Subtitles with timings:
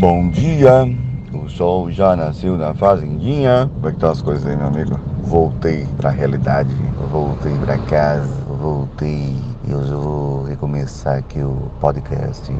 [0.00, 0.88] Bom dia,
[1.32, 3.68] o sol já nasceu na fazendinha.
[3.74, 4.96] Como é que tá as coisas aí, meu amigo?
[5.24, 6.72] Voltei pra realidade,
[7.10, 9.34] voltei pra casa, voltei.
[9.68, 12.54] Eu já vou recomeçar aqui o podcast.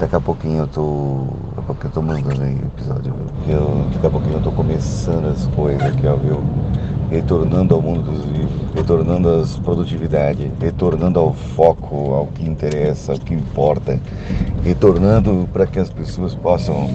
[0.00, 1.26] Daqui a pouquinho eu tô.
[1.56, 3.14] Daqui a pouquinho eu tô mandando aí o episódio.
[3.46, 6.42] Eu, daqui a pouquinho eu tô começando as coisas aqui, ó, viu?
[7.10, 13.18] Retornando ao mundo dos vivos, retornando às produtividade, retornando ao foco, ao que interessa, ao
[13.18, 13.98] que importa,
[14.62, 16.90] retornando para que as pessoas possam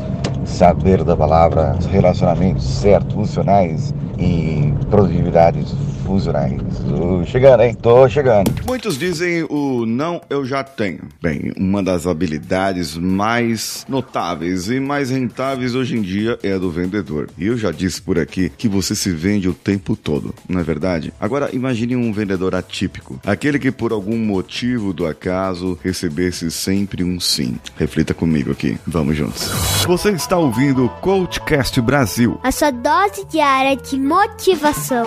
[0.45, 5.73] saber da palavra relacionamentos certos, funcionais e produtividades
[6.09, 6.59] funcionais.
[6.87, 7.75] Tô chegando, hein?
[7.75, 8.51] Tô chegando.
[8.65, 11.01] Muitos dizem o não eu já tenho.
[11.21, 16.71] Bem, uma das habilidades mais notáveis e mais rentáveis hoje em dia é a do
[16.71, 17.29] vendedor.
[17.37, 20.63] E eu já disse por aqui que você se vende o tempo todo, não é
[20.63, 21.13] verdade?
[21.19, 27.19] Agora imagine um vendedor atípico, aquele que por algum motivo do acaso recebesse sempre um
[27.19, 27.57] sim.
[27.77, 29.47] Reflita comigo aqui, vamos juntos.
[29.85, 32.39] Você está ouvindo o Coachcast Brasil.
[32.43, 35.05] A sua dose diária de motivação.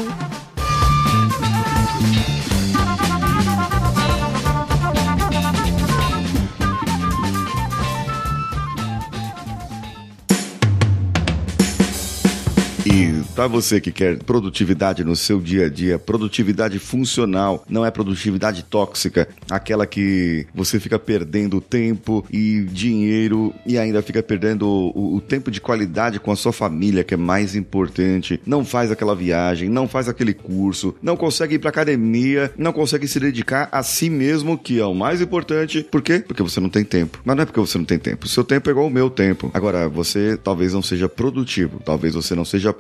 [13.43, 18.63] Para você que quer produtividade no seu dia a dia, produtividade funcional, não é produtividade
[18.63, 25.21] tóxica, aquela que você fica perdendo tempo e dinheiro e ainda fica perdendo o, o
[25.21, 29.69] tempo de qualidade com a sua família, que é mais importante, não faz aquela viagem,
[29.69, 34.09] não faz aquele curso, não consegue ir pra academia, não consegue se dedicar a si
[34.09, 35.83] mesmo, que é o mais importante.
[35.91, 36.21] Por quê?
[36.21, 37.19] Porque você não tem tempo.
[37.25, 38.29] Mas não é porque você não tem tempo.
[38.29, 39.51] Seu tempo é igual ao meu tempo.
[39.53, 42.73] Agora, você talvez não seja produtivo, talvez você não seja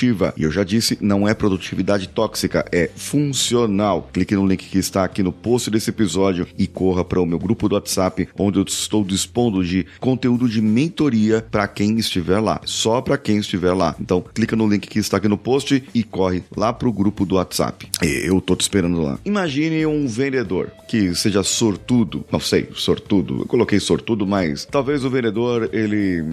[0.00, 0.32] produtiva.
[0.36, 4.08] E eu já disse, não é produtividade tóxica, é funcional.
[4.12, 7.38] Clique no link que está aqui no post desse episódio e corra para o meu
[7.38, 12.60] grupo do WhatsApp, onde eu estou dispondo de conteúdo de mentoria para quem estiver lá,
[12.64, 13.94] só para quem estiver lá.
[14.00, 17.34] Então, clica no link que está aqui no post e corre lá pro grupo do
[17.34, 17.88] WhatsApp.
[18.02, 19.18] Eu tô te esperando lá.
[19.24, 23.40] Imagine um vendedor que seja sortudo, não sei, sortudo.
[23.40, 26.24] Eu coloquei sortudo, mas talvez o vendedor ele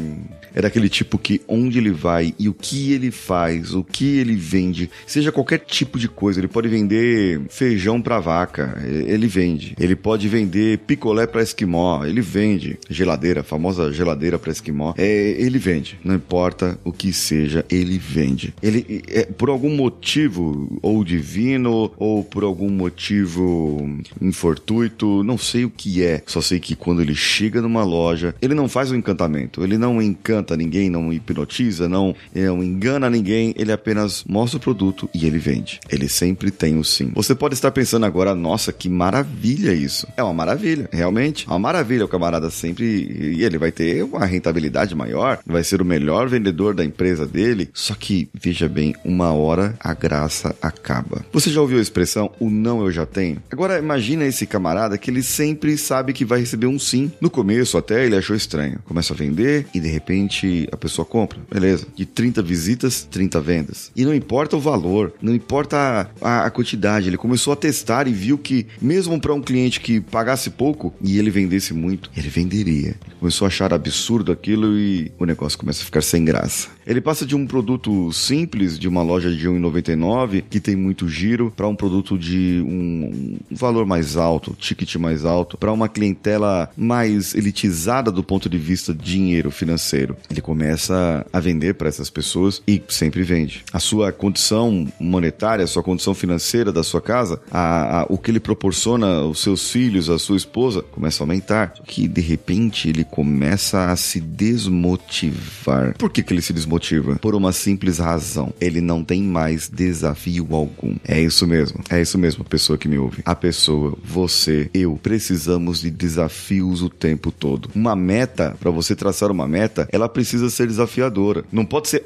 [0.53, 4.35] é daquele tipo que onde ele vai e o que ele faz, o que ele
[4.35, 9.75] vende, seja qualquer tipo de coisa, ele pode vender feijão para vaca, ele vende.
[9.79, 12.77] Ele pode vender picolé para esquimó, ele vende.
[12.89, 15.99] Geladeira, famosa geladeira para esquimó, é, ele vende.
[16.03, 18.53] Não importa o que seja, ele vende.
[18.61, 25.69] Ele é, por algum motivo ou divino ou por algum motivo infortuito, não sei o
[25.69, 26.21] que é.
[26.25, 30.01] Só sei que quando ele chega numa loja, ele não faz um encantamento, ele não
[30.01, 35.37] encanta ninguém, não hipnotiza, não, não engana ninguém, ele apenas mostra o produto e ele
[35.37, 35.79] vende.
[35.89, 37.11] Ele sempre tem o sim.
[37.13, 40.07] Você pode estar pensando agora, nossa, que maravilha isso.
[40.15, 41.45] É uma maravilha, realmente.
[41.47, 45.81] É uma maravilha o camarada sempre e ele vai ter uma rentabilidade maior, vai ser
[45.81, 47.69] o melhor vendedor da empresa dele.
[47.73, 51.25] Só que, veja bem, uma hora a graça acaba.
[51.31, 53.41] Você já ouviu a expressão o não eu já tenho?
[53.51, 57.11] Agora imagina esse camarada que ele sempre sabe que vai receber um sim.
[57.19, 58.79] No começo até ele achou estranho.
[58.85, 61.39] Começa a vender e de repente a pessoa compra.
[61.51, 61.87] Beleza.
[61.95, 63.91] De 30 visitas, 30 vendas.
[63.95, 67.07] E não importa o valor, não importa a, a quantidade.
[67.07, 71.17] Ele começou a testar e viu que mesmo para um cliente que pagasse pouco e
[71.17, 72.95] ele vendesse muito, ele venderia.
[73.05, 76.69] Ele começou a achar absurdo aquilo e o negócio começa a ficar sem graça.
[76.87, 81.09] Ele passa de um produto simples, de uma loja de R$ 1,99, que tem muito
[81.09, 85.89] giro, para um produto de um, um valor mais alto, ticket mais alto, para uma
[85.89, 90.15] clientela mais elitizada do ponto de vista dinheiro financeiro.
[90.29, 93.63] Ele começa a vender para essas pessoas e sempre vende.
[93.71, 98.31] A sua condição monetária, a sua condição financeira da sua casa, a, a- o que
[98.31, 101.73] ele proporciona aos seus filhos, à sua esposa, começa a aumentar.
[101.85, 105.95] Que de repente ele começa a se desmotivar.
[105.97, 107.15] Por que, que ele se desmotiva?
[107.17, 108.53] Por uma simples razão.
[108.59, 110.95] Ele não tem mais desafio algum.
[111.07, 111.79] É isso mesmo.
[111.89, 113.21] É isso mesmo, pessoa que me ouve.
[113.25, 117.69] A pessoa, você, eu, precisamos de desafios o tempo todo.
[117.75, 121.43] Uma meta, para você traçar uma meta, ela precisa ser desafiadora.
[121.51, 122.03] Não pode ser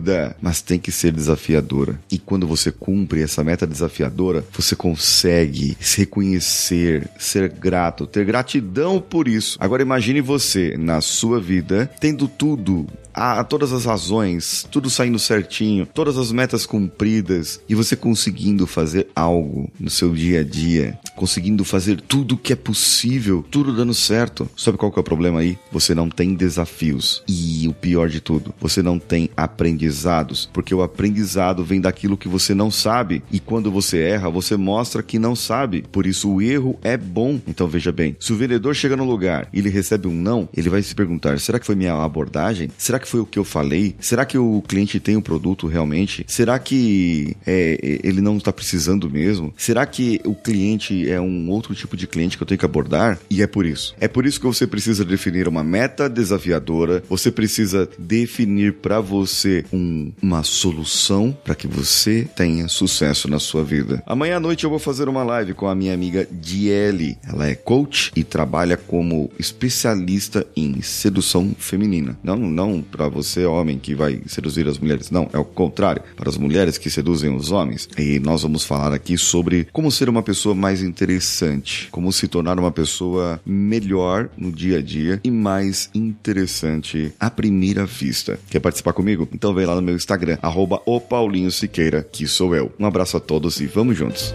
[0.00, 2.00] absurda, mas tem que ser desafiadora.
[2.10, 9.00] E quando você cumpre essa meta desafiadora, você consegue se reconhecer, ser grato, ter gratidão
[9.00, 9.56] por isso.
[9.60, 12.86] Agora imagine você na sua vida tendo tudo
[13.20, 18.66] a, a todas as razões, tudo saindo certinho, todas as metas cumpridas e você conseguindo
[18.66, 23.92] fazer algo no seu dia a dia, conseguindo fazer tudo que é possível, tudo dando
[23.92, 24.48] certo.
[24.56, 25.58] Sabe qual que é o problema aí?
[25.70, 27.22] Você não tem desafios.
[27.28, 32.28] E o pior de tudo, você não tem aprendizados, porque o aprendizado vem daquilo que
[32.28, 35.84] você não sabe e quando você erra, você mostra que não sabe.
[35.92, 37.38] Por isso o erro é bom.
[37.46, 40.70] Então veja bem, se o vendedor chega no lugar e ele recebe um não, ele
[40.70, 42.70] vai se perguntar: será que foi minha abordagem?
[42.78, 43.94] Será que foi o que eu falei?
[44.00, 46.24] Será que o cliente tem o produto realmente?
[46.28, 49.52] Será que é, ele não está precisando mesmo?
[49.56, 53.18] Será que o cliente é um outro tipo de cliente que eu tenho que abordar?
[53.28, 53.94] E é por isso.
[54.00, 59.64] É por isso que você precisa definir uma meta desafiadora, você precisa definir para você
[59.72, 64.02] um, uma solução para que você tenha sucesso na sua vida.
[64.06, 67.18] Amanhã à noite eu vou fazer uma live com a minha amiga Diele.
[67.26, 72.18] Ela é coach e trabalha como especialista em sedução feminina.
[72.22, 76.28] Não, não para você homem que vai seduzir as mulheres, não, é o contrário, para
[76.28, 77.88] as mulheres que seduzem os homens.
[77.96, 82.58] E nós vamos falar aqui sobre como ser uma pessoa mais interessante, como se tornar
[82.58, 88.38] uma pessoa melhor no dia a dia e mais interessante à primeira vista.
[88.50, 89.26] Quer participar comigo?
[89.32, 92.70] Então vem lá no meu Instagram, arroba o Paulinho Siqueira, que sou eu.
[92.78, 94.34] Um abraço a todos e vamos juntos.